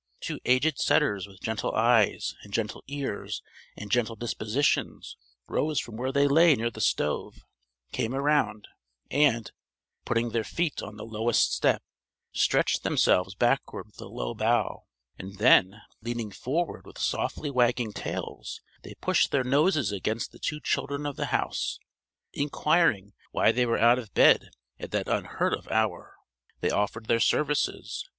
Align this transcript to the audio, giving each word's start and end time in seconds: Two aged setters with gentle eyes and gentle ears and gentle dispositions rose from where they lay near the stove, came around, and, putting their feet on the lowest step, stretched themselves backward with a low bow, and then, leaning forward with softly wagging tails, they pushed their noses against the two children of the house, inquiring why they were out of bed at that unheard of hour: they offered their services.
Two 0.19 0.39
aged 0.45 0.79
setters 0.79 1.27
with 1.27 1.41
gentle 1.41 1.75
eyes 1.75 2.33
and 2.41 2.51
gentle 2.51 2.83
ears 2.87 3.43
and 3.77 3.91
gentle 3.91 4.15
dispositions 4.15 5.15
rose 5.47 5.79
from 5.79 5.95
where 5.95 6.11
they 6.11 6.27
lay 6.27 6.55
near 6.55 6.71
the 6.71 6.81
stove, 6.81 7.45
came 7.91 8.15
around, 8.15 8.67
and, 9.11 9.51
putting 10.03 10.29
their 10.31 10.43
feet 10.43 10.81
on 10.81 10.95
the 10.95 11.05
lowest 11.05 11.53
step, 11.53 11.83
stretched 12.33 12.81
themselves 12.81 13.35
backward 13.35 13.85
with 13.85 14.01
a 14.01 14.07
low 14.07 14.33
bow, 14.33 14.87
and 15.19 15.35
then, 15.37 15.79
leaning 16.01 16.31
forward 16.31 16.83
with 16.83 16.97
softly 16.97 17.51
wagging 17.51 17.93
tails, 17.93 18.59
they 18.81 18.95
pushed 19.01 19.29
their 19.29 19.43
noses 19.43 19.91
against 19.91 20.31
the 20.31 20.39
two 20.39 20.59
children 20.59 21.05
of 21.05 21.15
the 21.15 21.27
house, 21.27 21.77
inquiring 22.33 23.13
why 23.33 23.51
they 23.51 23.67
were 23.67 23.77
out 23.79 23.99
of 23.99 24.11
bed 24.15 24.49
at 24.79 24.89
that 24.89 25.07
unheard 25.07 25.53
of 25.53 25.67
hour: 25.67 26.15
they 26.59 26.71
offered 26.71 27.05
their 27.05 27.19
services. 27.19 28.03